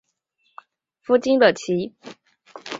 [1.03, 1.93] 夫金乐琦。